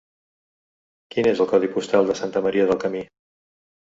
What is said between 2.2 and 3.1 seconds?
Santa Maria del Camí?